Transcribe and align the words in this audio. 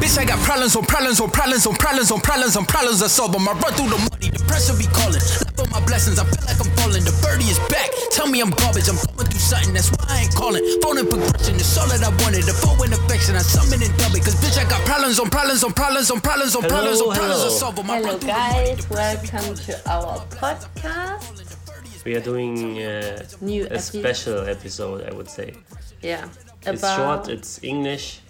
Bitch, 0.00 0.18
I 0.18 0.24
got 0.24 0.38
problems 0.40 0.76
on 0.76 0.84
problems 0.86 1.20
on 1.20 1.30
problems 1.30 1.66
on 1.66 1.74
problems 1.74 2.10
on 2.10 2.20
problems 2.20 2.56
on 2.56 2.64
problems 2.64 3.02
I 3.02 3.06
solve 3.08 3.32
them. 3.32 3.48
I 3.48 3.52
run 3.52 3.72
through 3.74 3.90
the 3.90 3.98
money, 3.98 4.30
the 4.30 4.44
pressure 4.46 4.76
be 4.78 4.86
calling. 4.86 5.45
Left 5.66 5.74
on 5.74 5.82
my 5.82 5.86
blessings, 5.86 6.18
I 6.18 6.24
feel 6.24 6.44
like 6.46 6.60
I'm 6.60 6.70
falling. 6.76 7.02
The 7.04 7.14
birdie 7.22 7.50
is 7.50 7.58
back. 7.68 7.90
Tell 8.10 8.26
me 8.26 8.40
I'm 8.40 8.50
garbage, 8.50 8.88
I'm 8.88 8.96
going 9.16 9.26
through 9.28 9.40
something, 9.40 9.74
that's 9.74 9.90
why 9.90 10.04
I 10.08 10.20
ain't 10.22 10.34
calling. 10.34 10.62
Phone 10.82 10.98
and 10.98 11.08
progression 11.08 11.56
is 11.56 11.76
all 11.78 11.88
that 11.88 12.02
I 12.02 12.10
wanted. 12.22 12.44
The 12.44 12.54
phone 12.54 12.80
and 12.84 12.94
affection, 12.94 13.34
I 13.36 13.42
summon 13.42 13.82
and 13.82 13.92
dub 13.98 14.14
it. 14.14 14.24
Cause 14.24 14.34
bitch, 14.36 14.58
I 14.58 14.68
got 14.68 14.84
problems 14.86 15.18
on 15.18 15.28
problems 15.30 15.64
on 15.64 15.72
problems 15.72 16.10
on 16.10 16.20
problems 16.20 16.54
on 16.54 16.62
problems 16.62 17.00
on 17.00 17.14
problems 17.14 17.44
I 17.44 17.48
solve 17.48 17.76
them. 17.76 17.86
Hello 17.86 18.02
run 18.02 18.20
through 18.20 18.30
the 18.30 18.32
money, 18.32 18.76
guys, 18.76 18.86
the 18.86 18.94
pressure 18.94 19.26
be 19.26 19.42
welcome 19.42 19.54
to 19.66 19.90
our 19.90 20.14
podcast. 20.38 22.04
We 22.04 22.14
are 22.14 22.20
doing 22.20 22.78
uh, 22.82 23.26
New 23.40 23.64
a 23.64 23.70
epi- 23.70 23.78
special 23.80 24.40
episode, 24.46 25.10
I 25.10 25.14
would 25.14 25.28
say. 25.28 25.54
Yeah, 26.00 26.28
It's 26.62 26.86
short, 26.94 27.28
it's 27.28 27.62
English, 27.64 28.20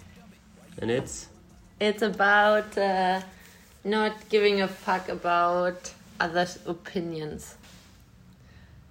and 0.81 0.89
it's 0.89 1.27
it's 1.79 2.01
about 2.01 2.75
uh, 2.77 3.21
not 3.83 4.27
giving 4.29 4.61
a 4.61 4.67
fuck 4.67 5.09
about 5.09 5.93
others' 6.19 6.59
opinions. 6.65 7.55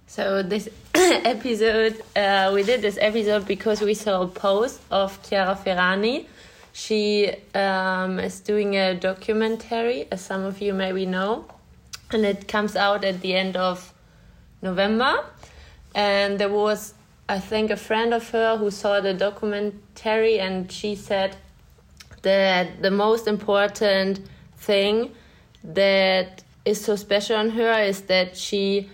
So 0.07 0.41
this 0.41 0.69
episode, 0.95 2.01
uh, 2.15 2.51
we 2.53 2.63
did 2.63 2.81
this 2.81 2.97
episode 3.01 3.45
because 3.45 3.81
we 3.81 3.93
saw 3.93 4.21
a 4.21 4.27
post 4.27 4.79
of 4.89 5.21
Chiara 5.27 5.55
Ferragni. 5.55 6.25
She 6.71 7.29
um, 7.53 8.19
is 8.19 8.39
doing 8.39 8.75
a 8.75 8.95
documentary, 8.95 10.07
as 10.11 10.21
some 10.21 10.43
of 10.43 10.61
you 10.61 10.73
maybe 10.73 11.05
know, 11.05 11.45
and 12.11 12.25
it 12.25 12.47
comes 12.47 12.75
out 12.75 13.03
at 13.03 13.19
the 13.21 13.33
end 13.33 13.57
of 13.57 13.93
November. 14.61 15.25
And 15.93 16.39
there 16.39 16.49
was, 16.49 16.93
I 17.27 17.39
think, 17.39 17.69
a 17.69 17.77
friend 17.77 18.13
of 18.13 18.29
her 18.29 18.57
who 18.57 18.71
saw 18.71 19.01
the 19.01 19.13
documentary, 19.13 20.39
and 20.39 20.71
she 20.71 20.95
said 20.95 21.35
that 22.21 22.81
the 22.81 22.91
most 22.91 23.27
important 23.27 24.21
thing 24.57 25.11
that 25.63 26.43
is 26.67 26.83
so 26.83 26.95
special 26.95 27.35
on 27.37 27.49
her 27.51 27.71
is 27.81 28.01
that 28.13 28.35
she 28.37 28.89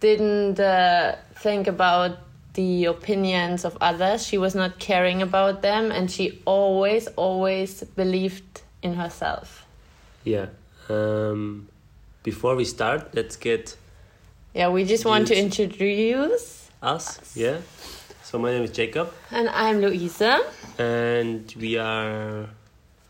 didn't 0.00 0.58
uh, 0.60 1.14
think 1.42 1.66
about 1.68 2.18
the 2.54 2.86
opinions 2.86 3.64
of 3.64 3.76
others. 3.80 4.26
She 4.26 4.38
was 4.38 4.54
not 4.54 4.78
caring 4.78 5.22
about 5.22 5.62
them, 5.62 5.92
and 5.92 6.10
she 6.10 6.42
always, 6.44 7.06
always 7.16 7.84
believed 7.94 8.62
in 8.82 8.94
herself. 8.94 9.64
yeah. 10.24 10.46
Um, 10.88 11.68
before 12.22 12.54
we 12.54 12.64
start, 12.64 13.00
let's 13.14 13.36
get 13.36 13.76
Yeah, 14.54 14.68
we 14.70 14.84
just 14.84 15.04
want 15.04 15.26
to 15.28 15.34
introduce, 15.46 16.70
us. 16.82 17.34
Yeah. 17.34 17.58
So 18.22 18.38
my 18.38 18.50
name 18.52 18.62
is 18.62 18.70
Jacob, 18.70 19.12
and 19.30 19.48
I'm 19.48 19.80
Luisa. 19.80 20.42
and 20.78 21.52
we 21.58 21.76
are 21.78 22.46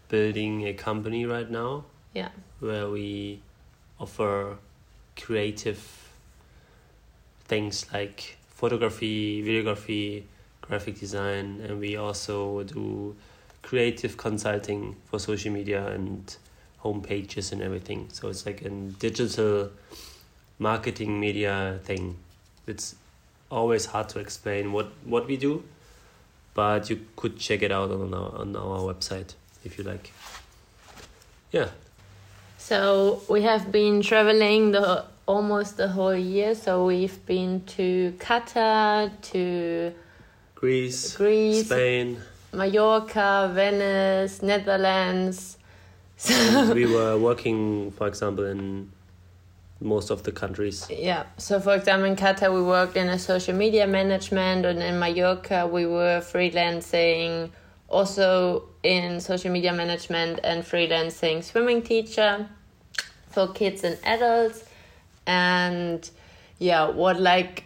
building 0.08 0.66
a 0.68 0.72
company 0.72 1.26
right 1.26 1.50
now 1.50 1.84
Yeah, 2.14 2.30
where 2.60 2.88
we 2.88 3.40
offer 3.98 4.56
creative 5.16 5.80
things 7.44 7.86
like 7.92 8.36
photography, 8.48 9.42
videography, 9.42 10.24
graphic 10.60 10.98
design, 10.98 11.60
and 11.66 11.80
we 11.80 11.96
also 11.96 12.62
do 12.64 13.14
creative 13.62 14.16
consulting 14.16 14.96
for 15.06 15.18
social 15.18 15.52
media 15.52 15.86
and 15.88 16.36
home 16.78 17.02
pages 17.02 17.52
and 17.52 17.62
everything. 17.62 18.08
So 18.12 18.28
it's 18.28 18.46
like 18.46 18.62
a 18.62 18.70
digital 18.70 19.70
marketing 20.58 21.18
media 21.18 21.80
thing. 21.84 22.16
It's 22.66 22.96
always 23.50 23.86
hard 23.86 24.08
to 24.10 24.18
explain 24.18 24.72
what, 24.72 24.88
what 25.04 25.26
we 25.26 25.36
do, 25.36 25.64
but 26.54 26.90
you 26.90 27.00
could 27.16 27.38
check 27.38 27.62
it 27.62 27.70
out 27.70 27.90
on 27.90 28.14
our 28.14 28.40
on 28.40 28.56
our 28.56 28.80
website 28.92 29.34
if 29.64 29.78
you 29.78 29.84
like. 29.84 30.12
Yeah. 31.52 31.68
So 32.66 33.22
we 33.28 33.42
have 33.42 33.70
been 33.70 34.02
traveling 34.02 34.72
the 34.72 35.04
almost 35.28 35.76
the 35.76 35.86
whole 35.86 36.16
year. 36.16 36.52
So 36.56 36.84
we've 36.86 37.24
been 37.24 37.62
to 37.76 38.12
Qatar, 38.18 39.12
to 39.30 39.94
Greece, 40.56 41.16
Greece, 41.16 41.66
Spain. 41.66 42.20
Mallorca, 42.52 43.52
Venice, 43.54 44.42
Netherlands. 44.42 45.58
So 46.16 46.74
we 46.74 46.86
were 46.96 47.16
working, 47.16 47.92
for 47.92 48.08
example, 48.08 48.46
in 48.46 48.90
most 49.80 50.10
of 50.10 50.24
the 50.24 50.32
countries. 50.32 50.88
yeah. 50.90 51.26
So 51.38 51.60
for 51.60 51.76
example, 51.76 52.06
in 52.10 52.16
Qatar 52.16 52.52
we 52.52 52.62
worked 52.62 52.96
in 52.96 53.08
a 53.08 53.18
social 53.20 53.54
media 53.54 53.86
management, 53.86 54.66
and 54.66 54.82
in 54.82 54.98
Mallorca 54.98 55.68
we 55.68 55.86
were 55.86 56.20
freelancing, 56.20 57.50
also 57.88 58.68
in 58.82 59.20
social 59.20 59.50
media 59.50 59.72
management 59.72 60.40
and 60.42 60.64
freelancing 60.64 61.42
swimming 61.42 61.82
teacher 61.82 62.48
for 63.28 63.48
kids 63.48 63.84
and 63.84 63.98
adults. 64.04 64.64
And 65.26 66.08
yeah, 66.58 66.88
what 66.88 67.20
like 67.20 67.64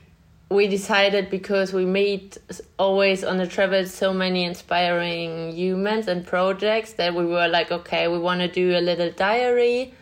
we 0.50 0.66
decided 0.66 1.30
because 1.30 1.72
we 1.72 1.84
meet 1.84 2.36
always 2.76 3.22
on 3.22 3.38
the 3.38 3.46
travel 3.46 3.86
so 3.86 4.12
many 4.12 4.44
inspiring 4.44 5.52
humans 5.52 6.08
and 6.08 6.26
projects 6.26 6.94
that 6.94 7.14
we 7.14 7.24
were 7.24 7.46
like, 7.46 7.70
okay, 7.70 8.08
we 8.08 8.18
want 8.18 8.40
to 8.40 8.48
do 8.48 8.76
a 8.76 8.80
little 8.80 9.12
diary 9.12 9.94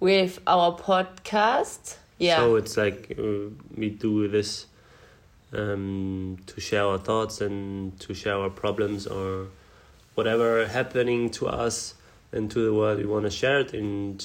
with 0.00 0.40
our 0.48 0.76
podcast. 0.76 1.96
Yeah. 2.18 2.38
So 2.38 2.56
it's 2.56 2.76
like 2.76 3.16
uh, 3.16 3.50
we 3.76 3.90
do 3.90 4.26
this 4.26 4.66
um, 5.52 6.38
to 6.46 6.60
share 6.60 6.84
our 6.84 6.98
thoughts 6.98 7.40
and 7.40 7.98
to 8.00 8.14
share 8.14 8.36
our 8.36 8.50
problems 8.50 9.06
or 9.06 9.48
whatever 10.14 10.66
happening 10.66 11.30
to 11.30 11.48
us 11.48 11.94
and 12.32 12.50
to 12.50 12.64
the 12.64 12.72
world. 12.72 12.98
We 12.98 13.06
want 13.06 13.24
to 13.24 13.30
share 13.30 13.60
it, 13.60 13.74
and 13.74 14.24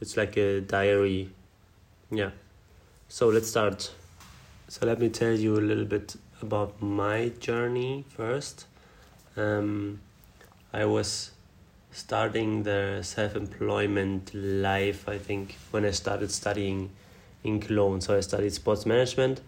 it's 0.00 0.16
like 0.16 0.36
a 0.36 0.60
diary. 0.60 1.30
Yeah. 2.10 2.30
So 3.08 3.28
let's 3.28 3.48
start. 3.48 3.90
So 4.68 4.86
let 4.86 4.98
me 4.98 5.08
tell 5.08 5.32
you 5.32 5.56
a 5.56 5.64
little 5.64 5.84
bit 5.84 6.16
about 6.42 6.80
my 6.82 7.30
journey 7.40 8.04
first. 8.08 8.66
Um, 9.36 10.00
I 10.72 10.84
was 10.84 11.32
starting 11.90 12.62
the 12.62 13.00
self-employment 13.02 14.32
life 14.34 15.08
i 15.08 15.16
think 15.16 15.56
when 15.70 15.84
i 15.84 15.90
started 15.90 16.30
studying 16.30 16.90
in 17.44 17.58
cologne 17.58 18.00
so 18.00 18.16
i 18.16 18.20
studied 18.20 18.52
sports 18.52 18.84
management 18.84 19.40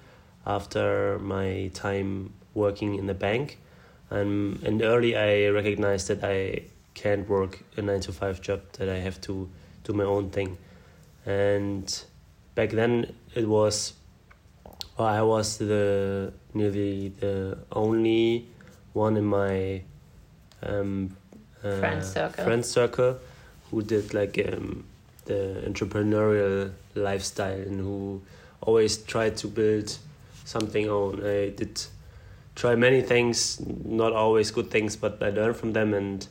after 0.46 1.18
my 1.18 1.70
time 1.74 2.32
working 2.54 2.94
in 2.94 3.06
the 3.06 3.14
bank 3.14 3.58
um, 4.10 4.60
and 4.64 4.82
early 4.82 5.16
i 5.16 5.48
recognized 5.48 6.08
that 6.08 6.24
i 6.24 6.60
can't 6.94 7.28
work 7.28 7.62
a 7.76 7.82
9 7.82 8.00
to 8.00 8.12
5 8.12 8.40
job 8.40 8.60
that 8.72 8.88
i 8.88 8.96
have 8.96 9.20
to 9.20 9.48
do 9.84 9.92
my 9.92 10.04
own 10.04 10.30
thing 10.30 10.58
and 11.26 12.04
back 12.54 12.70
then 12.70 13.14
it 13.34 13.48
was 13.48 13.94
well, 14.98 15.08
i 15.08 15.22
was 15.22 15.58
the 15.58 16.32
nearly 16.54 17.08
the 17.20 17.58
only 17.72 18.46
one 18.92 19.16
in 19.16 19.24
my 19.24 19.82
um, 20.62 21.16
uh, 21.64 21.78
Friend 21.78 22.04
circle. 22.04 22.44
friend 22.44 22.66
circle 22.66 23.18
who 23.70 23.82
did 23.82 24.12
like 24.12 24.38
um, 24.52 24.84
the 25.26 25.62
entrepreneurial 25.66 26.72
lifestyle 26.94 27.52
and 27.52 27.80
who 27.80 28.20
always 28.60 28.98
tried 28.98 29.36
to 29.38 29.46
build 29.46 29.96
something 30.50 30.88
own. 30.88 31.24
I 31.24 31.50
did 31.50 31.80
try 32.56 32.74
many 32.74 33.02
things, 33.02 33.60
not 33.84 34.12
always 34.12 34.50
good 34.50 34.70
things, 34.70 34.96
but 34.96 35.22
I 35.22 35.30
learned 35.30 35.56
from 35.56 35.72
them 35.72 35.94
and 35.94 36.26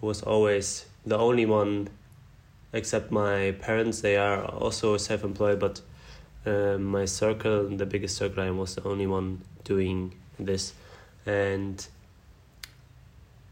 was 0.00 0.22
always 0.22 0.86
the 1.04 1.18
only 1.18 1.46
one 1.46 1.88
except 2.72 3.10
my 3.10 3.56
parents. 3.60 4.00
They 4.02 4.16
are 4.16 4.44
also 4.44 4.96
self-employed, 4.96 5.58
but 5.58 5.80
uh, 6.46 6.78
my 6.78 7.06
circle, 7.06 7.68
the 7.68 7.86
biggest 7.86 8.16
circle, 8.16 8.44
I 8.44 8.50
was 8.50 8.76
the 8.76 8.84
only 8.84 9.08
one 9.08 9.42
doing 9.64 10.14
this, 10.38 10.72
and 11.24 11.84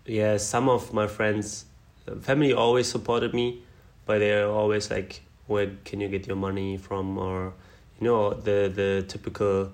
yeah, 0.06 0.36
some 0.36 0.68
of 0.68 0.92
my 0.92 1.08
friends, 1.08 1.64
family 2.20 2.52
always 2.52 2.86
supported 2.88 3.34
me, 3.34 3.62
but 4.06 4.18
they're 4.20 4.48
always 4.48 4.90
like, 4.90 5.22
"Where 5.48 5.70
can 5.84 6.00
you 6.00 6.08
get 6.08 6.28
your 6.28 6.36
money 6.36 6.76
from?" 6.76 7.18
or 7.18 7.54
you 7.98 8.06
know 8.06 8.34
the 8.34 8.70
the 8.80 9.04
typical 9.08 9.72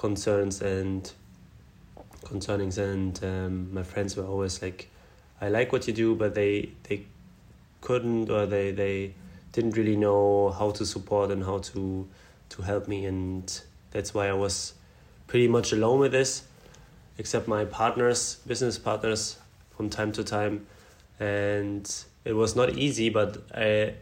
concerns 0.00 0.62
and 0.62 1.12
concernings. 2.24 2.78
And 2.78 3.22
um, 3.22 3.74
my 3.74 3.82
friends 3.82 4.16
were 4.16 4.24
always 4.24 4.62
like, 4.62 4.88
"I 5.40 5.48
like 5.48 5.72
what 5.72 5.86
you 5.86 5.92
do," 5.92 6.14
but 6.14 6.34
they 6.34 6.70
they 6.88 7.04
couldn't 7.80 8.30
or 8.30 8.46
they 8.46 8.72
they 8.72 9.14
didn't 9.52 9.76
really 9.76 9.96
know 9.96 10.50
how 10.50 10.70
to 10.70 10.86
support 10.86 11.30
and 11.30 11.44
how 11.44 11.58
to 11.72 12.08
to 12.50 12.62
help 12.62 12.88
me, 12.88 13.06
and 13.06 13.60
that's 13.90 14.14
why 14.14 14.28
I 14.28 14.32
was 14.32 14.74
pretty 15.26 15.48
much 15.48 15.72
alone 15.72 16.00
with 16.00 16.12
this 16.12 16.42
except 17.20 17.46
my 17.46 17.66
partners, 17.66 18.36
business 18.46 18.78
partners, 18.78 19.36
from 19.76 19.90
time 19.90 20.10
to 20.10 20.24
time, 20.24 20.66
and 21.20 22.04
it 22.24 22.32
was 22.32 22.56
not 22.56 22.70
easy. 22.78 23.10
But 23.10 23.36
I, 23.54 23.94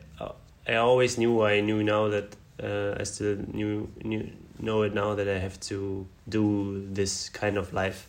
I 0.67 0.77
always 0.77 1.19
knew 1.19 1.43
I 1.43 1.61
knew 1.61 1.83
now 1.83 2.09
that 2.09 2.37
uh, 2.63 3.01
I 3.01 3.03
still 3.03 3.37
knew 3.53 3.91
knew 4.05 4.31
know 4.59 4.83
it 4.83 4.95
now 4.95 5.15
that 5.15 5.29
I 5.29 5.39
have 5.39 5.59
to 5.61 6.07
do 6.29 6.87
this 6.91 7.29
kind 7.29 7.57
of 7.57 7.73
life, 7.73 8.09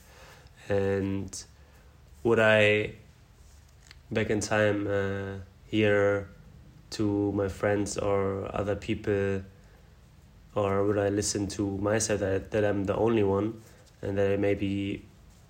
and 0.68 1.44
would 2.24 2.40
I 2.40 2.94
back 4.12 4.30
in 4.30 4.40
time 4.40 4.88
uh, 4.88 5.44
hear 5.66 6.30
to 6.92 7.32
my 7.34 7.48
friends 7.48 7.98
or 7.98 8.50
other 8.54 8.76
people, 8.76 9.44
or 10.56 10.86
would 10.86 10.98
I 10.98 11.10
listen 11.10 11.48
to 11.48 11.78
myself 11.78 12.20
that 12.22 12.52
that 12.52 12.66
I'm 12.66 12.86
the 12.86 12.96
only 12.96 13.24
one, 13.24 13.62
and 14.02 14.18
that 14.18 14.32
I 14.32 14.38
maybe 14.38 15.06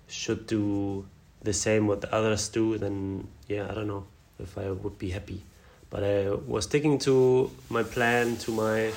should 0.08 0.46
do 0.46 1.06
the 1.42 1.52
same 1.52 1.86
what 1.86 2.00
the 2.00 2.14
others 2.14 2.48
do? 2.48 2.78
Then 2.78 3.28
yeah, 3.48 3.66
I 3.70 3.74
don't 3.74 3.88
know 3.88 4.06
if 4.38 4.56
I 4.58 4.70
would 4.70 4.98
be 4.98 5.10
happy 5.10 5.42
but 5.90 6.04
I 6.04 6.30
was 6.30 6.64
sticking 6.64 6.98
to 7.00 7.50
my 7.68 7.82
plan, 7.82 8.36
to 8.38 8.52
my 8.52 8.92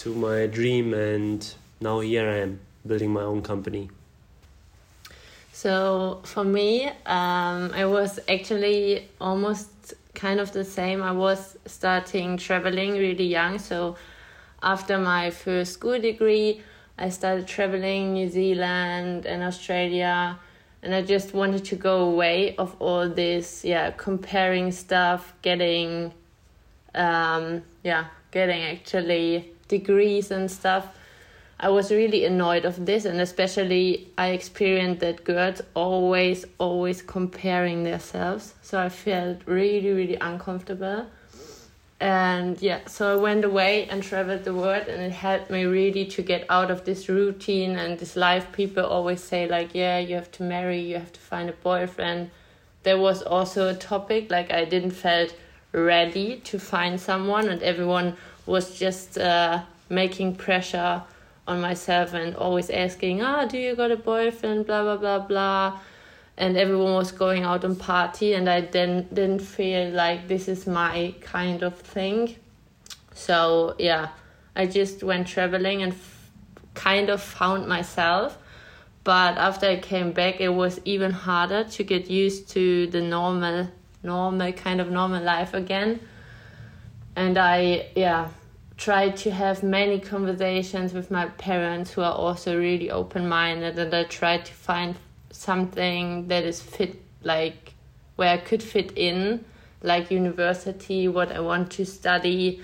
to 0.00 0.14
my 0.14 0.46
dream, 0.46 0.94
and 0.94 1.54
now 1.80 2.00
here 2.00 2.28
I 2.28 2.38
am 2.38 2.60
building 2.86 3.12
my 3.12 3.22
own 3.22 3.42
company. 3.42 3.90
So 5.52 6.22
for 6.24 6.42
me, 6.42 6.86
um, 7.04 7.70
I 7.74 7.84
was 7.84 8.18
actually 8.26 9.08
almost 9.20 9.92
kind 10.14 10.40
of 10.40 10.52
the 10.52 10.64
same. 10.64 11.02
I 11.02 11.12
was 11.12 11.58
starting 11.66 12.38
traveling 12.38 12.92
really 12.92 13.26
young. 13.26 13.58
So 13.58 13.96
after 14.62 14.96
my 14.96 15.30
first 15.30 15.74
school 15.74 16.00
degree, 16.00 16.62
I 16.96 17.10
started 17.10 17.46
traveling 17.46 18.14
New 18.14 18.28
Zealand 18.30 19.26
and 19.26 19.42
Australia 19.42 20.38
and 20.82 20.94
I 20.94 21.02
just 21.02 21.34
wanted 21.34 21.64
to 21.66 21.76
go 21.76 22.04
away 22.04 22.56
of 22.56 22.74
all 22.78 23.06
this, 23.06 23.64
yeah, 23.64 23.90
comparing 23.90 24.72
stuff, 24.72 25.34
getting, 25.42 26.12
um, 26.94 27.62
yeah, 27.84 28.06
getting 28.30 28.62
actually 28.62 29.52
degrees 29.76 30.30
and 30.30 30.50
stuff. 30.50 30.84
I 31.58 31.68
was 31.68 31.90
really 31.90 32.24
annoyed 32.24 32.64
of 32.64 32.84
this, 32.86 33.04
and 33.04 33.20
especially 33.20 34.08
I 34.18 34.28
experienced 34.38 35.00
that 35.00 35.24
girls 35.24 35.62
always, 35.74 36.44
always 36.58 37.02
comparing 37.02 37.84
themselves. 37.84 38.54
So 38.62 38.78
I 38.78 38.88
felt 38.88 39.38
really, 39.46 39.92
really 39.92 40.18
uncomfortable 40.20 41.06
and 42.00 42.62
yeah 42.62 42.80
so 42.86 43.12
i 43.12 43.16
went 43.16 43.44
away 43.44 43.86
and 43.90 44.02
traveled 44.02 44.42
the 44.44 44.54
world 44.54 44.88
and 44.88 45.02
it 45.02 45.12
helped 45.12 45.50
me 45.50 45.64
really 45.64 46.06
to 46.06 46.22
get 46.22 46.46
out 46.48 46.70
of 46.70 46.84
this 46.86 47.10
routine 47.10 47.76
and 47.76 47.98
this 47.98 48.16
life 48.16 48.50
people 48.52 48.84
always 48.84 49.22
say 49.22 49.46
like 49.46 49.74
yeah 49.74 49.98
you 49.98 50.14
have 50.14 50.30
to 50.30 50.42
marry 50.42 50.80
you 50.80 50.94
have 50.94 51.12
to 51.12 51.20
find 51.20 51.50
a 51.50 51.52
boyfriend 51.52 52.30
there 52.84 52.96
was 52.96 53.20
also 53.22 53.68
a 53.68 53.74
topic 53.74 54.30
like 54.30 54.50
i 54.50 54.64
didn't 54.64 54.92
felt 54.92 55.34
ready 55.72 56.36
to 56.36 56.58
find 56.58 56.98
someone 56.98 57.48
and 57.48 57.62
everyone 57.62 58.16
was 58.46 58.78
just 58.78 59.18
uh, 59.18 59.62
making 59.88 60.36
pressure 60.36 61.02
on 61.46 61.60
myself 61.60 62.14
and 62.14 62.36
always 62.36 62.70
asking 62.70 63.22
ah 63.22 63.42
oh, 63.42 63.48
do 63.48 63.58
you 63.58 63.74
got 63.74 63.90
a 63.90 63.96
boyfriend? 63.96 64.66
Blah 64.66 64.82
blah 64.82 64.96
blah 64.96 65.18
blah. 65.18 65.78
And 66.36 66.56
everyone 66.56 66.94
was 66.94 67.12
going 67.12 67.42
out 67.42 67.64
and 67.64 67.78
party 67.78 68.32
and 68.34 68.48
i 68.48 68.62
then 68.62 69.08
didn't 69.12 69.42
feel 69.42 69.90
like 69.90 70.28
this 70.28 70.48
is 70.48 70.66
my 70.66 71.14
kind 71.20 71.62
of 71.62 71.78
thing. 71.78 72.36
So 73.14 73.74
yeah 73.78 74.08
i 74.56 74.66
just 74.66 75.02
went 75.02 75.26
traveling 75.26 75.82
and 75.82 75.92
f- 75.92 76.30
kind 76.74 77.10
of 77.10 77.20
found 77.22 77.66
myself. 77.66 78.38
But 79.02 79.38
after 79.38 79.66
i 79.66 79.76
came 79.76 80.12
back 80.12 80.40
it 80.40 80.54
was 80.62 80.80
even 80.84 81.10
harder 81.10 81.64
to 81.64 81.82
get 81.82 82.10
used 82.10 82.48
to 82.50 82.86
the 82.86 83.00
normal 83.00 83.68
normal 84.02 84.52
kind 84.52 84.80
of 84.80 84.90
normal 84.90 85.22
life 85.22 85.52
again 85.52 86.00
and 87.20 87.36
i 87.38 87.86
yeah 87.94 88.28
tried 88.76 89.14
to 89.24 89.30
have 89.30 89.62
many 89.62 89.98
conversations 90.00 90.94
with 90.94 91.10
my 91.10 91.26
parents 91.48 91.92
who 91.92 92.00
are 92.00 92.16
also 92.24 92.58
really 92.58 92.90
open 92.90 93.28
minded 93.28 93.78
and 93.78 93.92
i 93.94 94.04
tried 94.04 94.42
to 94.44 94.54
find 94.68 94.96
something 95.30 96.28
that 96.28 96.44
is 96.44 96.60
fit 96.60 97.00
like 97.22 97.74
where 98.16 98.34
I 98.34 98.36
could 98.36 98.62
fit 98.62 98.92
in 98.96 99.44
like 99.82 100.10
university 100.10 101.08
what 101.08 101.32
I 101.32 101.40
want 101.40 101.70
to 101.72 101.86
study. 101.86 102.60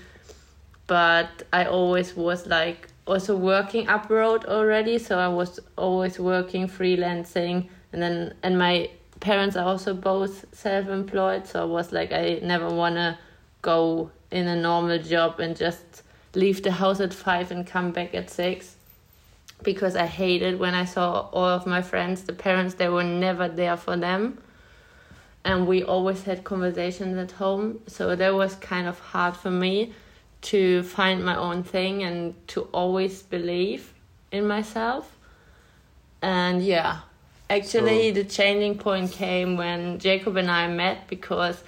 But 0.85 1.43
I 1.51 1.65
always 1.65 2.15
was 2.15 2.45
like 2.45 2.87
also 3.07 3.35
working 3.35 3.87
abroad 3.87 4.45
already 4.45 4.99
so 4.99 5.17
I 5.17 5.27
was 5.27 5.59
always 5.77 6.19
working 6.19 6.67
freelancing. 6.67 7.69
And 7.91 8.01
then 8.01 8.35
and 8.43 8.57
my 8.57 8.91
parents 9.19 9.55
are 9.55 9.65
also 9.65 9.95
both 9.95 10.45
self-employed 10.53 11.47
so 11.47 11.61
I 11.61 11.65
was 11.65 11.91
like 11.91 12.11
I 12.11 12.39
never 12.43 12.69
want 12.69 12.95
to 12.95 13.17
go 13.63 14.11
in 14.31 14.47
a 14.47 14.55
normal 14.55 14.99
job 14.99 15.39
and 15.39 15.55
just 15.55 16.03
leave 16.35 16.63
the 16.63 16.71
house 16.71 16.99
at 16.99 17.13
5 17.13 17.51
and 17.51 17.65
come 17.65 17.91
back 17.91 18.13
at 18.13 18.29
6 18.29 18.75
because 19.63 19.95
I 19.95 20.05
hated 20.05 20.59
when 20.59 20.75
I 20.75 20.85
saw 20.85 21.29
all 21.31 21.45
of 21.45 21.65
my 21.65 21.81
friends, 21.81 22.23
the 22.23 22.33
parents, 22.33 22.75
they 22.75 22.89
were 22.89 23.03
never 23.03 23.47
there 23.47 23.77
for 23.77 23.97
them. 23.97 24.39
And 25.43 25.65
we 25.65 25.83
always 25.83 26.23
had 26.23 26.43
conversations 26.43 27.17
at 27.17 27.31
home. 27.31 27.79
So 27.87 28.15
that 28.15 28.35
was 28.35 28.55
kind 28.55 28.87
of 28.87 28.99
hard 28.99 29.35
for 29.35 29.49
me 29.49 29.93
to 30.41 30.83
find 30.83 31.23
my 31.23 31.35
own 31.35 31.63
thing 31.63 32.03
and 32.03 32.35
to 32.49 32.63
always 32.73 33.23
believe 33.23 33.93
in 34.31 34.47
myself. 34.47 35.17
And 36.21 36.63
yeah, 36.63 36.99
actually, 37.49 38.09
so. 38.09 38.21
the 38.21 38.23
changing 38.25 38.77
point 38.77 39.11
came 39.11 39.57
when 39.57 39.99
Jacob 39.99 40.35
and 40.35 40.51
I 40.51 40.67
met 40.67 41.07
because 41.07 41.63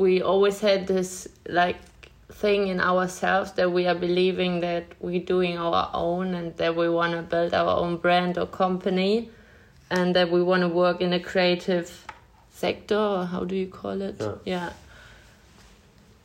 we 0.00 0.22
always 0.22 0.60
had 0.60 0.86
this 0.86 1.28
like 1.46 1.76
thing 2.32 2.68
in 2.68 2.80
ourselves 2.80 3.52
that 3.52 3.70
we 3.70 3.86
are 3.86 3.94
believing 3.94 4.60
that 4.60 4.84
we're 4.98 5.20
doing 5.20 5.58
our 5.58 5.90
own 5.92 6.34
and 6.34 6.56
that 6.56 6.74
we 6.74 6.88
want 6.88 7.12
to 7.12 7.22
build 7.22 7.52
our 7.52 7.76
own 7.78 7.98
brand 7.98 8.38
or 8.38 8.46
company 8.46 9.28
and 9.90 10.16
that 10.16 10.30
we 10.30 10.42
want 10.42 10.62
to 10.62 10.68
work 10.68 11.02
in 11.02 11.12
a 11.12 11.20
creative 11.20 12.06
sector 12.50 12.96
or 12.96 13.26
how 13.26 13.44
do 13.44 13.54
you 13.54 13.66
call 13.66 14.00
it 14.00 14.16
yeah 14.20 14.34
yeah, 14.44 14.70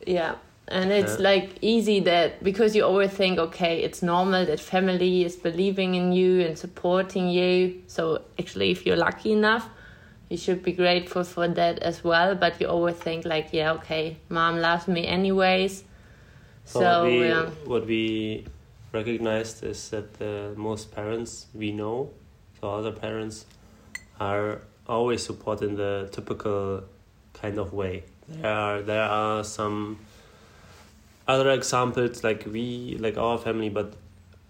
yeah. 0.06 0.34
and 0.68 0.90
it's 0.90 1.16
yeah. 1.16 1.30
like 1.30 1.58
easy 1.60 2.00
that 2.00 2.42
because 2.42 2.74
you 2.74 2.82
always 2.82 3.10
think 3.10 3.38
okay 3.38 3.82
it's 3.82 4.02
normal 4.02 4.46
that 4.46 4.58
family 4.58 5.22
is 5.22 5.36
believing 5.36 5.94
in 5.96 6.12
you 6.12 6.40
and 6.40 6.56
supporting 6.56 7.28
you 7.28 7.82
so 7.88 8.22
actually 8.38 8.70
if 8.70 8.86
you're 8.86 8.96
lucky 8.96 9.32
enough 9.32 9.68
you 10.28 10.36
should 10.36 10.62
be 10.62 10.72
grateful 10.72 11.24
for 11.24 11.48
that 11.48 11.78
as 11.80 12.02
well 12.02 12.34
but 12.34 12.60
you 12.60 12.66
always 12.66 12.96
think 12.96 13.24
like 13.24 13.48
yeah 13.52 13.72
okay 13.72 14.16
mom 14.28 14.58
loves 14.58 14.88
me 14.88 15.06
anyways 15.06 15.84
so, 16.66 16.80
so 16.80 17.02
what, 17.02 17.10
we, 17.12 17.28
yeah. 17.28 17.50
what 17.64 17.86
we 17.86 18.44
recognized 18.92 19.62
is 19.62 19.88
that 19.90 20.14
the 20.14 20.52
most 20.56 20.92
parents 20.92 21.46
we 21.54 21.70
know, 21.70 22.10
so 22.60 22.70
other 22.70 22.90
parents, 22.90 23.46
are 24.18 24.62
always 24.88 25.24
supporting 25.24 25.76
the 25.76 26.08
typical 26.10 26.82
kind 27.34 27.58
of 27.58 27.72
way. 27.72 28.04
There 28.28 28.50
are 28.50 28.82
there 28.82 29.04
are 29.04 29.44
some 29.44 30.00
other 31.28 31.50
examples 31.50 32.24
like 32.24 32.44
we 32.46 32.96
like 32.98 33.16
our 33.16 33.38
family, 33.38 33.68
but 33.68 33.94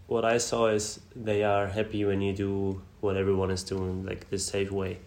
what 0.07 0.25
I 0.25 0.39
saw 0.39 0.69
is 0.69 1.01
they 1.15 1.43
are 1.45 1.67
happy 1.67 2.05
when 2.07 2.23
you 2.23 2.33
do 2.33 2.81
what 3.01 3.17
everyone 3.19 3.51
is 3.51 3.63
doing, 3.63 4.07
like 4.07 4.31
the 4.31 4.39
safe 4.39 4.71
way. 4.71 4.99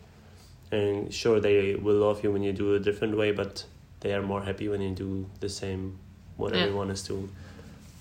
And 0.71 1.13
sure, 1.13 1.39
they 1.39 1.75
will 1.75 1.95
love 1.95 2.23
you 2.23 2.31
when 2.31 2.43
you 2.43 2.53
do 2.53 2.75
a 2.75 2.79
different 2.79 3.17
way, 3.17 3.31
but 3.31 3.65
they 4.01 4.13
are 4.13 4.21
more 4.21 4.41
happy 4.41 4.67
when 4.67 4.81
you 4.81 4.93
do 4.93 5.25
the 5.39 5.49
same 5.49 5.97
what 6.37 6.53
yeah. 6.53 6.61
everyone 6.61 6.89
is 6.89 7.03
doing 7.03 7.29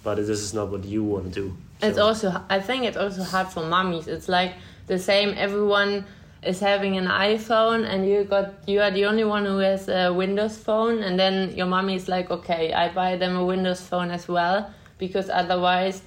but 0.04 0.16
this 0.16 0.28
is 0.28 0.54
not 0.54 0.70
what 0.70 0.84
you 0.84 1.02
want 1.02 1.24
to 1.24 1.40
do 1.40 1.56
so. 1.80 1.86
it's 1.88 1.98
also 1.98 2.42
i 2.48 2.60
think 2.60 2.84
it's 2.84 2.96
also 2.96 3.22
hard 3.22 3.48
for 3.48 3.64
mummies 3.64 4.06
it's 4.06 4.28
like 4.28 4.54
the 4.86 4.98
same 4.98 5.34
everyone 5.36 6.04
is 6.42 6.60
having 6.60 6.96
an 6.96 7.06
iphone 7.06 7.84
and 7.84 8.08
you 8.08 8.22
got 8.24 8.54
you 8.68 8.80
are 8.80 8.92
the 8.92 9.04
only 9.04 9.24
one 9.24 9.44
who 9.44 9.58
has 9.58 9.88
a 9.88 10.12
windows 10.12 10.56
phone 10.56 11.02
and 11.02 11.18
then 11.18 11.54
your 11.56 11.66
mommy 11.66 11.96
is 11.96 12.08
like 12.08 12.30
okay 12.30 12.72
i 12.72 12.88
buy 12.88 13.16
them 13.16 13.36
a 13.36 13.44
windows 13.44 13.80
phone 13.80 14.10
as 14.10 14.28
well 14.28 14.72
because 14.98 15.28
otherwise 15.28 16.02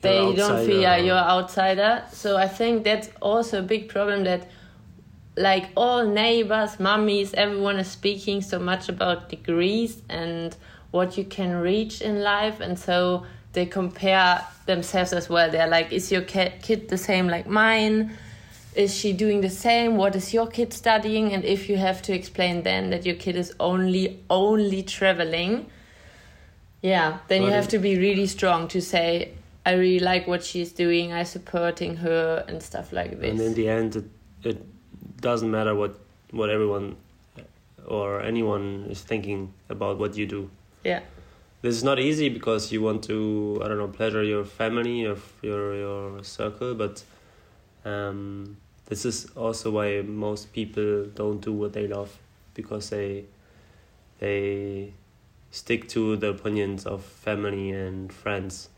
they 0.00 0.34
don't 0.36 0.64
feel 0.64 0.80
yeah, 0.80 0.96
you're 0.96 1.16
outsider 1.16 2.04
so 2.12 2.36
i 2.36 2.46
think 2.46 2.84
that's 2.84 3.08
also 3.20 3.60
a 3.60 3.62
big 3.62 3.88
problem 3.88 4.22
that 4.22 4.46
like 5.38 5.70
all 5.76 6.04
neighbors 6.04 6.80
mummies 6.80 7.32
everyone 7.34 7.78
is 7.78 7.88
speaking 7.88 8.42
so 8.42 8.58
much 8.58 8.88
about 8.88 9.28
degrees 9.28 10.02
and 10.08 10.56
what 10.90 11.16
you 11.16 11.24
can 11.24 11.54
reach 11.54 12.00
in 12.00 12.22
life. 12.22 12.60
And 12.60 12.78
so 12.78 13.24
they 13.52 13.66
compare 13.66 14.44
themselves 14.66 15.12
as 15.12 15.28
well. 15.28 15.50
They're 15.50 15.68
like 15.68 15.92
is 15.92 16.10
your 16.10 16.22
kid 16.22 16.88
the 16.88 16.98
same 16.98 17.28
like 17.28 17.46
mine? 17.46 18.16
Is 18.74 18.94
she 18.94 19.12
doing 19.12 19.40
the 19.40 19.50
same? 19.50 19.96
What 19.96 20.14
is 20.14 20.32
your 20.32 20.46
kid 20.46 20.72
studying? 20.72 21.32
And 21.32 21.44
if 21.44 21.68
you 21.68 21.76
have 21.76 22.02
to 22.02 22.14
explain 22.14 22.62
then 22.62 22.90
that 22.90 23.06
your 23.06 23.16
kid 23.16 23.36
is 23.36 23.54
only 23.60 24.22
only 24.28 24.82
traveling 24.82 25.70
yeah 26.80 27.18
then 27.28 27.42
you 27.42 27.50
have 27.50 27.68
to 27.68 27.78
be 27.78 27.98
really 27.98 28.26
strong 28.26 28.68
to 28.68 28.80
say 28.80 29.32
i 29.66 29.72
really 29.72 29.98
like 29.98 30.26
what 30.26 30.44
she's 30.44 30.70
doing. 30.72 31.12
I 31.12 31.24
supporting 31.24 31.96
her 31.96 32.44
and 32.46 32.62
stuff 32.62 32.92
like 32.92 33.18
this 33.20 33.32
and 33.32 33.40
in 33.40 33.54
the 33.54 33.68
end 33.68 33.96
it, 33.96 34.04
it 34.44 34.64
doesn't 35.20 35.50
matter 35.50 35.74
what 35.74 35.98
what 36.30 36.50
everyone 36.50 36.96
or 37.86 38.20
anyone 38.20 38.86
is 38.90 39.00
thinking 39.00 39.52
about 39.68 39.98
what 39.98 40.16
you 40.16 40.26
do 40.26 40.50
yeah. 40.84 41.00
this 41.62 41.74
is 41.74 41.84
not 41.84 41.98
easy 41.98 42.28
because 42.28 42.70
you 42.72 42.82
want 42.82 43.02
to 43.04 43.60
I 43.62 43.68
don't 43.68 43.78
know 43.78 43.88
pleasure 43.88 44.22
your 44.22 44.44
family 44.44 45.00
your 45.00 45.16
your 45.42 45.74
your 45.74 46.24
circle, 46.24 46.74
but 46.74 47.02
um, 47.84 48.56
this 48.86 49.04
is 49.04 49.26
also 49.36 49.70
why 49.70 50.02
most 50.02 50.52
people 50.52 51.06
don't 51.06 51.40
do 51.40 51.52
what 51.52 51.72
they 51.72 51.86
love 51.86 52.16
because 52.54 52.90
they 52.90 53.24
they 54.18 54.92
stick 55.50 55.88
to 55.88 56.16
the 56.16 56.28
opinions 56.28 56.86
of 56.86 57.02
family 57.04 57.70
and 57.70 58.12
friends 58.12 58.68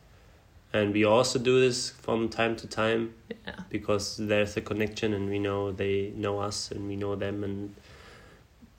and 0.73 0.93
we 0.93 1.05
also 1.05 1.39
do 1.39 1.61
this 1.61 1.91
from 1.91 2.29
time 2.29 2.57
to 2.57 2.67
time 2.67 3.15
Yeah. 3.47 3.55
because 3.71 4.17
there's 4.17 4.57
a 4.57 4.61
connection 4.61 5.13
and 5.15 5.29
we 5.29 5.39
know 5.39 5.73
they 5.73 6.13
know 6.17 6.41
us 6.41 6.71
and 6.71 6.89
we 6.89 6.97
know 6.97 7.17
them 7.17 7.43
and 7.45 7.75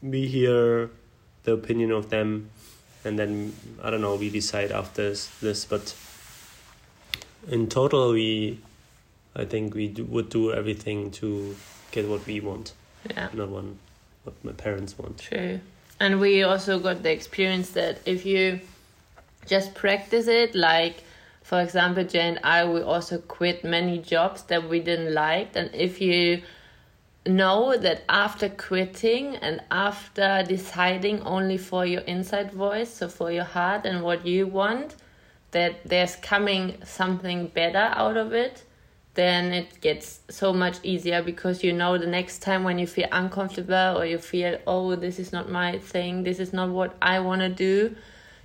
we 0.01 0.27
hear 0.27 0.89
the 1.43 1.53
opinion 1.53 1.91
of 1.91 2.09
them 2.09 2.49
and 3.03 3.17
then 3.19 3.53
i 3.83 3.89
don't 3.89 4.01
know 4.01 4.15
we 4.15 4.29
decide 4.29 4.71
after 4.71 5.09
this, 5.09 5.27
this 5.41 5.65
but 5.65 5.95
in 7.49 7.67
total 7.67 8.11
we 8.13 8.59
i 9.35 9.43
think 9.45 9.73
we 9.73 9.87
do, 9.87 10.03
would 10.05 10.29
do 10.29 10.51
everything 10.53 11.11
to 11.11 11.55
get 11.91 12.07
what 12.07 12.25
we 12.25 12.39
want 12.39 12.73
Yeah. 13.09 13.29
not 13.33 13.49
one 13.49 13.79
what 14.23 14.35
my 14.43 14.51
parents 14.51 14.97
want 14.97 15.17
True. 15.17 15.59
And 15.99 16.19
we 16.19 16.41
also 16.43 16.79
got 16.79 17.03
the 17.03 17.11
experience 17.11 17.69
that 17.71 17.99
if 18.05 18.25
you 18.25 18.59
just 19.45 19.75
practice 19.75 20.27
it, 20.27 20.55
like 20.55 21.03
for 21.43 21.61
example, 21.61 22.03
Jay 22.03 22.21
and 22.21 22.39
I, 22.43 22.65
we 22.65 22.81
also 22.81 23.17
quit 23.17 23.63
many 23.63 23.97
jobs 23.97 24.43
that 24.43 24.69
we 24.69 24.79
didn't 24.79 25.13
like. 25.13 25.55
And 25.55 25.69
if 25.73 25.99
you 25.99 26.43
know 27.25 27.77
that 27.77 28.03
after 28.09 28.49
quitting 28.49 29.35
and 29.37 29.61
after 29.69 30.43
deciding 30.47 31.21
only 31.21 31.57
for 31.57 31.85
your 31.85 32.01
inside 32.01 32.51
voice, 32.51 32.93
so 32.93 33.07
for 33.07 33.31
your 33.31 33.43
heart 33.43 33.85
and 33.85 34.03
what 34.03 34.25
you 34.25 34.47
want, 34.47 34.95
that 35.51 35.87
there's 35.87 36.15
coming 36.15 36.77
something 36.85 37.47
better 37.47 37.91
out 37.95 38.17
of 38.17 38.33
it, 38.33 38.63
then 39.13 39.51
it 39.51 39.81
gets 39.81 40.21
so 40.29 40.53
much 40.53 40.77
easier 40.83 41.21
because 41.21 41.63
you 41.63 41.73
know 41.73 41.97
the 41.97 42.07
next 42.07 42.39
time 42.39 42.63
when 42.63 42.79
you 42.79 42.87
feel 42.87 43.07
uncomfortable 43.11 43.97
or 43.97 44.05
you 44.05 44.17
feel, 44.17 44.57
oh, 44.65 44.95
this 44.95 45.19
is 45.19 45.33
not 45.33 45.49
my 45.49 45.77
thing, 45.79 46.23
this 46.23 46.39
is 46.39 46.53
not 46.53 46.69
what 46.69 46.95
I 47.01 47.19
want 47.19 47.41
to 47.41 47.49
do, 47.49 47.95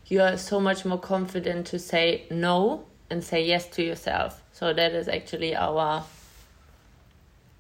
you 0.08 0.22
are 0.22 0.36
so 0.36 0.60
much 0.60 0.84
more 0.84 0.98
confident 0.98 1.66
to 1.68 1.78
say 1.78 2.25
no 2.30 2.84
and 3.10 3.22
say 3.22 3.44
yes 3.44 3.68
to 3.70 3.82
yourself. 3.82 4.42
So 4.52 4.72
that 4.72 4.92
is 4.92 5.08
actually 5.08 5.54
our 5.56 6.04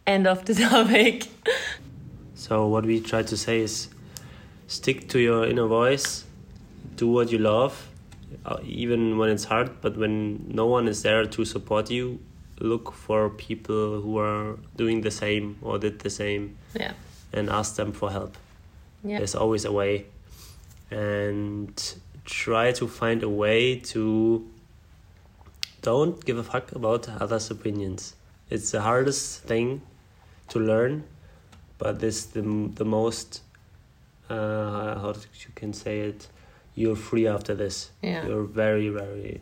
end 0.06 0.26
of 0.26 0.44
the 0.44 0.54
topic. 0.70 1.26
So 2.34 2.66
what 2.66 2.86
we 2.86 3.00
try 3.00 3.22
to 3.22 3.36
say 3.36 3.60
is 3.60 3.88
stick 4.68 5.08
to 5.08 5.18
your 5.18 5.46
inner 5.46 5.66
voice, 5.66 6.24
do 6.96 7.08
what 7.08 7.32
you 7.32 7.38
love, 7.38 7.88
uh, 8.44 8.58
even 8.64 9.18
when 9.18 9.30
it's 9.30 9.44
hard. 9.44 9.80
But 9.80 9.96
when 9.96 10.48
no 10.48 10.66
one 10.66 10.86
is 10.86 11.02
there 11.02 11.24
to 11.26 11.44
support 11.44 11.90
you, 11.90 12.20
look 12.60 12.92
for 12.92 13.30
people 13.30 14.00
who 14.00 14.18
are 14.18 14.58
doing 14.76 15.00
the 15.00 15.10
same 15.10 15.58
or 15.62 15.78
did 15.78 15.98
the 16.00 16.10
same, 16.10 16.56
yeah. 16.74 16.92
and 17.32 17.50
ask 17.50 17.76
them 17.76 17.92
for 17.92 18.10
help. 18.10 18.36
Yeah. 19.04 19.18
There's 19.18 19.34
always 19.34 19.64
a 19.64 19.72
way, 19.72 20.06
and 20.90 21.96
try 22.26 22.72
to 22.72 22.86
find 22.86 23.22
a 23.22 23.28
way 23.28 23.76
to 23.76 24.46
don't 25.82 26.24
give 26.24 26.36
a 26.38 26.42
fuck 26.42 26.72
about 26.72 27.08
others' 27.20 27.50
opinions. 27.50 28.14
It's 28.50 28.70
the 28.72 28.80
hardest 28.82 29.42
thing 29.42 29.82
to 30.48 30.58
learn, 30.58 31.04
but 31.78 32.00
this 32.00 32.26
the 32.26 32.42
the 32.74 32.84
most 32.84 33.42
uh, 34.28 34.98
how 35.00 35.14
you 35.14 35.50
can 35.54 35.72
say 35.72 36.00
it. 36.00 36.28
You're 36.74 36.96
free 36.96 37.26
after 37.26 37.54
this. 37.54 37.90
Yeah. 38.02 38.26
You're 38.26 38.44
very 38.44 38.88
very 38.90 39.40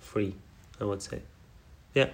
free. 0.00 0.34
I 0.80 0.84
would 0.84 1.02
say. 1.02 1.20
Yeah. 1.94 2.08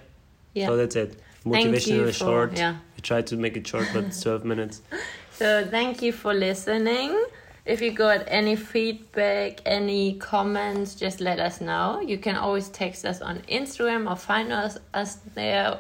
Yeah. 0.55 0.67
So 0.67 0.77
that's 0.77 0.97
it. 0.97 1.13
Thank 1.45 1.47
Motivation 1.69 1.97
you 1.97 2.05
is 2.05 2.19
for- 2.19 2.25
short. 2.25 2.59
yeah. 2.59 2.77
We 2.97 3.01
tried 3.01 3.27
to 3.29 3.37
make 3.37 3.57
it 3.57 3.67
short, 3.67 3.89
but 3.95 4.13
twelve 4.23 4.45
minutes. 4.45 4.83
So 5.33 5.67
thank 5.71 6.03
you 6.03 6.13
for 6.13 6.35
listening. 6.35 7.17
If 7.65 7.81
you 7.81 7.93
got 7.93 8.25
any 8.27 8.57
feedback, 8.57 9.61
any 9.67 10.15
comments, 10.15 10.95
just 10.95 11.21
let 11.21 11.39
us 11.39 11.61
know. 11.61 12.01
You 12.01 12.19
can 12.19 12.37
always 12.37 12.69
text 12.69 13.05
us 13.05 13.21
on 13.21 13.41
Instagram 13.49 14.11
or 14.11 14.17
find 14.17 14.53
us, 14.53 14.79
us 14.95 15.17
there. 15.35 15.79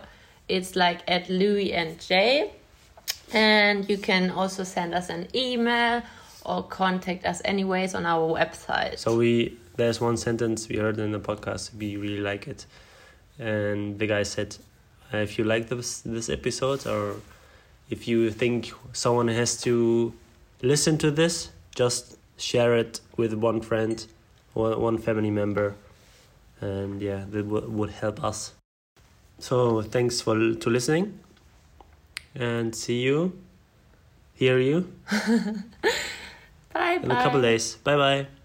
It's 0.48 0.76
like 0.76 1.00
at 1.08 1.28
Louis 1.28 1.72
and 1.72 1.98
Jay. 1.98 2.52
And 3.32 3.88
you 3.88 3.96
can 3.96 4.30
also 4.30 4.64
send 4.64 4.94
us 4.94 5.08
an 5.08 5.28
email 5.34 6.02
or 6.44 6.62
contact 6.64 7.24
us 7.24 7.40
anyways 7.44 7.94
on 7.94 8.06
our 8.06 8.28
website. 8.28 8.98
So 8.98 9.16
we 9.16 9.56
there's 9.76 10.00
one 10.00 10.16
sentence 10.16 10.68
we 10.68 10.76
heard 10.76 10.98
in 10.98 11.12
the 11.12 11.20
podcast. 11.20 11.74
We 11.74 11.96
really 11.96 12.20
like 12.20 12.48
it, 12.48 12.66
and 13.38 13.98
the 13.98 14.06
guy 14.06 14.24
said, 14.24 14.56
uh, 15.12 15.18
"If 15.18 15.38
you 15.38 15.44
like 15.44 15.68
this 15.68 16.00
this 16.00 16.28
episode, 16.28 16.86
or 16.86 17.16
if 17.88 18.08
you 18.08 18.30
think 18.30 18.72
someone 18.92 19.28
has 19.28 19.60
to 19.62 20.12
listen 20.62 20.98
to 20.98 21.10
this, 21.10 21.50
just 21.74 22.16
share 22.36 22.76
it 22.76 23.00
with 23.16 23.34
one 23.34 23.60
friend 23.60 24.06
or 24.54 24.76
one 24.78 24.98
family 24.98 25.30
member, 25.30 25.74
and 26.60 27.00
yeah, 27.00 27.24
that 27.30 27.44
w- 27.48 27.68
would 27.70 27.90
help 27.90 28.22
us." 28.24 28.52
So 29.38 29.82
thanks 29.82 30.20
for 30.20 30.34
to 30.36 30.70
listening, 30.70 31.18
and 32.34 32.74
see 32.74 33.00
you, 33.00 33.32
hear 34.34 34.58
you 34.58 34.92
bye 36.72 37.00
in 37.02 37.10
a 37.10 37.22
couple 37.22 37.40
days. 37.42 37.76
Bye 37.76 37.96
bye. 37.96 38.39